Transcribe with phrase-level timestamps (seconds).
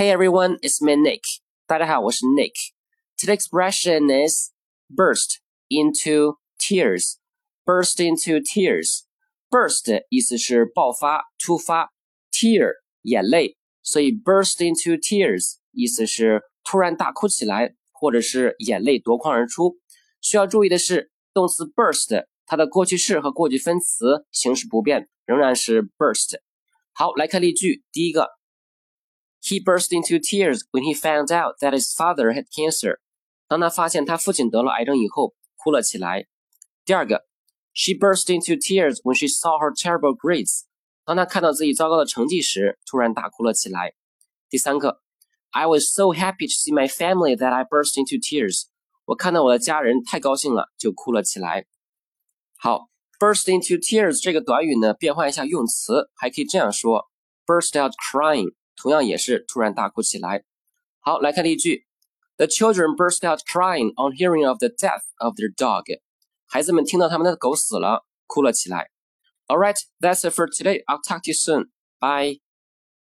[0.00, 1.20] Hey everyone, it's me Nick.
[1.66, 2.54] 大家好，我是 Nick.
[3.18, 4.50] Today's expression is
[4.88, 7.18] burst into tears.
[7.66, 9.00] Burst into tears.
[9.50, 11.90] Burst 意思是爆发、突发，
[12.32, 19.76] tear 眼泪，所以 burst into tears 意思是突然大哭起来，或者是眼泪夺眶而出。
[20.22, 26.38] 需要注意的是，动词 burst 它的过去式和过去分词形式不变，仍然是 burst。
[26.94, 28.30] 好，来看例句，第一个。
[29.44, 32.98] He burst into tears when he found out that his father had cancer.
[33.48, 36.26] 当他发现他父亲得了癌症以后，哭了起来。
[36.84, 37.26] 第二个，
[37.72, 40.62] She burst into tears when she saw her terrible grades.
[41.04, 43.94] 当她看到自己糟糕的成绩时，突然大哭了起来。
[44.48, 45.00] 第三个，
[45.50, 48.64] I was so happy to see my family that I burst into tears.
[49.06, 51.66] 我看到我的家人太高兴了，就哭了起来。
[52.58, 57.08] 好，burst into tears 这个短语呢，变换一下用词，还可以这样说：
[57.46, 58.54] burst out crying。
[58.75, 60.43] 同样也是突然大哭起来。
[60.99, 61.85] 好，来看例句
[62.37, 65.85] ：The children burst out crying on hearing of the death of their dog。
[66.47, 68.89] 孩子们听到他们的狗死了，哭了起来。
[69.47, 70.83] All right, that's it for today.
[70.85, 71.71] I'll talk to you soon.
[71.99, 72.44] Bye.